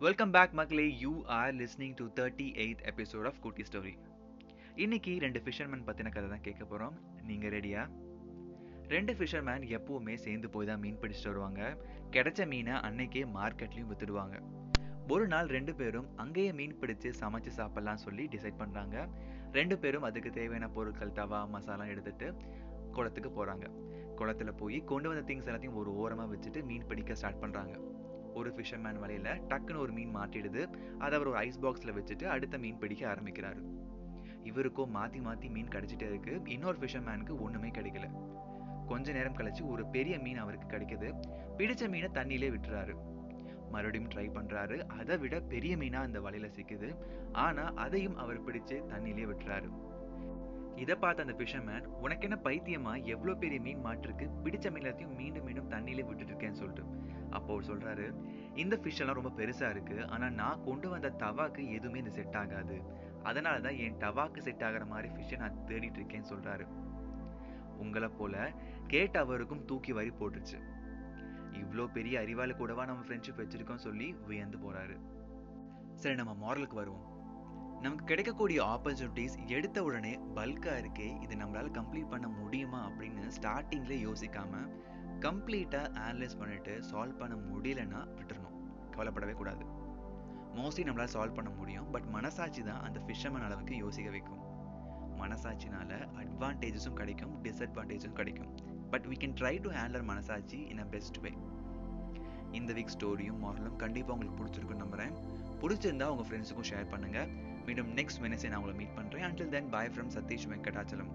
Welcome 0.00 0.30
back 0.30 0.52
மக்களே. 0.52 0.84
You 1.00 1.10
are 1.38 1.50
listening 1.52 1.94
to 1.94 2.04
thirty 2.18 2.46
eighth 2.56 2.82
episode 2.82 3.26
of 3.26 3.40
குட்டி 3.40 3.62
story 3.62 3.92
இன்னைக்கு 4.74 5.12
ரெண்டு 5.18 5.40
ஃபிஷர்மேன் 5.44 5.84
பற்றின 5.86 6.12
கதை 6.12 6.28
தான் 6.28 6.42
கேட்க 6.42 6.62
போகிறோம் 6.64 6.94
நீங்கள் 7.22 7.52
ரெடியா 7.52 7.82
ரெண்டு 8.88 9.12
ஃபிஷர்மேன் 9.14 9.64
எப்போவுமே 9.78 10.14
சேர்ந்து 10.14 10.50
போய் 10.50 10.66
தான் 10.66 10.80
மீன் 10.80 10.98
பிடிச்சிட்டு 11.02 11.30
வருவாங்க. 11.30 11.60
கிடைச்ச 12.10 12.46
மீனை 12.46 12.74
அன்னைக்கே 12.88 13.24
மார்க்கெட்லேயும் 13.36 13.90
விற்றுடுவாங்க 13.92 14.36
ஒரு 15.08 15.26
நாள் 15.26 15.46
ரெண்டு 15.46 15.74
பேரும் 15.74 16.08
அங்கேயே 16.16 16.52
மீன் 16.52 16.78
பிடிச்சு 16.80 17.12
சமைச்சு 17.20 17.52
சாப்பிட்லாம் 17.60 18.02
சொல்லி 18.06 18.26
டிசைட் 18.28 18.60
பண்ணுறாங்க 18.62 18.96
ரெண்டு 19.52 19.78
பேரும் 19.78 20.08
அதுக்கு 20.10 20.30
தேவையான 20.30 20.68
பொருட்கள் 20.68 21.16
தவா 21.20 21.40
மசாலா 21.46 21.86
எடுத்துட்டு 21.86 22.28
குளத்துக்கு 22.92 23.30
போகிறாங்க 23.30 23.66
குளத்துல 24.18 24.52
போய் 24.54 24.80
கொண்டு 24.84 25.08
வந்த 25.08 25.24
திங்ஸ் 25.30 25.48
எல்லாத்தையும் 25.50 25.80
ஒரு 25.82 25.92
ஓரமாக 25.96 26.30
வச்சுட்டு 26.34 26.62
மீன் 26.64 26.86
பிடிக்க 26.86 27.14
ஸ்டார்ட் 27.14 27.42
பண்ணுறாங்க 27.44 27.74
ஒரு 28.34 28.50
ஃபிஷர்மேன் 28.50 28.98
வலையில 29.04 29.40
டக்குன்னு 29.48 29.78
ஒரு 29.78 29.92
மீன் 29.92 30.16
மாட்டிடுது. 30.16 30.62
அதை 30.98 31.18
அவர் 31.18 31.26
ஒரு 31.26 31.36
ஐஸ் 31.36 31.60
பாக்ஸில் 31.60 31.96
வச்சுட்டு 31.98 32.24
அடுத்த 32.24 32.58
மீன் 32.58 32.78
பிடிக்க 32.78 33.14
ஆரம்பிக்கிறாரு. 33.14 33.62
இவருக்கோ 34.44 34.88
மாற்றி 34.88 35.20
மாற்றி 35.20 35.48
மீன் 35.48 35.68
கிடச்சிட்டே 35.68 36.02
இருக்கு. 36.02 36.42
இன்னொரு 36.44 36.78
ஃபிஷர்மேனுக்கு 36.78 37.40
ஒன்றுமே 37.40 37.68
கிடைக்கல. 37.68 38.10
கொஞ்ச 38.86 39.12
நேரம் 39.12 39.36
கழிச்சு 39.36 39.68
ஒரு 39.68 39.86
பெரிய 39.86 40.18
மீன் 40.18 40.38
அவருக்கு 40.38 40.76
கிடைக்குது. 40.76 41.22
பிடிச்ச 41.56 41.88
மீனை 41.88 42.08
தண்ணியிலே 42.14 42.54
விட்டுறாரு. 42.54 42.94
மறுபடியும் 43.70 44.08
ட்ரை 44.08 44.36
பண்றாரு. 44.36 44.88
அதை 44.88 45.18
விட 45.18 45.40
பெரிய 45.40 45.76
மீனாக 45.76 46.08
அந்த 46.08 46.20
வலையில 46.20 46.50
சிக்குது. 46.58 46.96
ஆனா 47.32 47.72
அதையும் 47.74 48.16
அவர் 48.16 48.44
பிடிச்சு 48.44 48.82
தண்ணியிலே 48.88 49.26
விட்டுறாரு. 49.32 49.70
இதை 50.80 50.94
பார்த்த 50.94 51.24
அந்த 51.24 51.34
ஃபிஷர்மேன் 51.38 51.84
உனக்கு 51.84 52.28
என்ன 52.28 52.38
பைத்தியமா? 52.44 53.04
எவ்வளோ 53.04 53.34
பெரிய 53.34 53.60
மீன் 53.60 53.84
மாட்டிருக்கு? 53.84 54.26
பிடிச்ச 54.44 54.70
மீன் 54.70 54.82
எல்லாத்தையும் 54.82 55.16
மீண்டும் 55.16 55.44
மீண்டும் 55.44 55.70
தண்ணியிலே 55.70 56.04
விட்டுட்டு 56.06 56.32
இருக்கேன்னு 56.32 56.60
சொல்லிட்டு. 56.60 56.84
அப்போ 57.30 57.54
அவர் 57.54 57.68
சொல்றாரு 57.70 58.14
இந்த 58.54 58.76
ஃபிஷ் 58.76 58.98
எல்லாம் 58.98 59.14
ரொம்ப 59.14 59.42
பெருசா 59.42 59.70
இருக்கு. 59.70 60.06
ஆனா 60.06 60.28
நான் 60.28 60.64
கொண்டு 60.64 60.88
வந்த 60.88 61.10
தவாக்கு 61.18 61.70
எதுவுமே 61.70 61.98
இந்த 61.98 62.10
செட் 62.10 62.36
ஆகாது. 62.36 62.82
அதனால 63.22 63.60
தான் 63.60 63.76
என் 63.76 63.96
டவாக்கு 63.96 64.38
செட் 64.38 64.62
ஆகிற 64.62 64.84
மாதிரி 64.84 65.08
ஃபிஷ்ஷை 65.08 65.38
நான் 65.38 65.58
தேடிட்டு 65.66 66.00
இருக்கேன்னு 66.02 66.30
சொல்றாரு. 66.30 66.66
உங்களை 67.76 68.08
போல 68.08 68.52
கேட்ட 68.86 69.18
அவருக்கும் 69.20 69.64
தூக்கி 69.64 69.92
வரி 69.92 70.12
போட்டுருச்சு. 70.20 70.60
இவ்வளோ 71.52 71.86
பெரிய 71.92 72.20
அறிவாளி 72.20 72.52
கூடவா 72.52 72.86
நம்ம 72.86 73.04
ஃப்ரெண்ட்ஷிப் 73.06 73.40
வச்சிருக்கோம் 73.42 73.86
சொல்லி 73.86 74.14
வியந்து 74.26 74.58
போறாரு. 74.58 74.96
சரி 75.94 76.14
நம்ம 76.14 76.32
மாரலுக்கு 76.42 76.72
வருவோம். 76.72 77.19
நமக்கு 77.84 78.04
கிடைக்கக்கூடிய 78.04 78.58
ஆப்பர்ச்சுனிட்டிஸ் 78.72 79.36
எடுத்த 79.56 79.78
உடனே 79.82 80.10
பல்காக 80.36 80.80
இருக்கே 80.80 81.06
இது 81.24 81.34
நம்மளால் 81.42 81.70
கம்ப்ளீட் 81.78 82.10
பண்ண 82.10 82.26
முடியுமா 82.40 82.80
அப்படின்னு 82.88 83.22
ஸ்டார்டிங்கில் 83.36 84.02
யோசிக்காமல் 84.06 84.66
கம்ப்ளீட்டாக 85.26 85.92
அனலைஸ் 86.08 86.36
பண்ணிட்டு 86.40 86.72
சால்வ் 86.90 87.20
பண்ண 87.22 87.34
முடியலன்னா 87.50 88.00
விட்டுறணும். 88.18 88.56
கவலைப்படவே 88.94 89.34
கூடாது. 89.40 89.64
மோஸ்ட்லி 90.58 90.84
நம்மளால் 90.88 91.12
சால்வ் 91.14 91.38
பண்ண 91.38 91.50
முடியும். 91.58 91.88
பட் 91.94 92.08
மனசாட்சி 92.16 92.62
தான் 92.68 92.82
அந்த 92.86 93.00
ஃபிஷர்மேன் 93.06 93.46
அளவுக்கு 93.48 93.76
யோசிக்க 93.84 94.10
வைக்கும். 94.16 94.42
மனசாட்சினால 95.22 95.90
அட்வான்டேஜஸும் 96.22 96.98
கிடைக்கும் 97.00 97.34
டிஸ்அட்வான்டேஜும் 97.44 98.16
கிடைக்கும். 98.20 98.50
But 98.92 99.06
we 99.10 99.16
can 99.24 99.36
try 99.40 99.54
to 99.66 99.70
handle 99.78 100.06
மனசாட்சி 100.12 100.60
இன் 100.72 100.82
அ 100.84 100.88
பெஸ்ட் 100.94 101.20
வே 101.26 101.32
இந்த 102.58 102.70
வீக் 102.78 102.94
ஸ்டோரியும் 102.96 103.40
மாரலும் 103.44 103.76
கண்டிப்பாக 103.84 104.14
உங்களுக்கு 104.16 104.38
பிடிச்சிருக்குன்னு 104.40 104.84
நம்புறேன். 104.84 105.12
பிடிச்சிருந்தா 105.62 106.08
உங்கள் 106.12 106.28
ஃப்ரெண்ட்ஸுக்கும் 106.28 106.68
ஷேர் 106.70 106.92
பண்ணுங்கள் 106.94 107.30
மீண்டும் 107.66 107.90
நெக்ஸ்ட் 107.98 108.22
வெனஸ்டே 108.24 108.48
நான் 108.52 108.60
உங்களை 108.62 108.76
மீட் 108.80 108.96
பண்ணுறேன் 108.98 109.26
until 109.28 109.52
then 109.54 109.68
bye 109.74 109.90
from 109.94 110.12
Sathish 110.16 110.46
Venkatachalam. 110.52 111.10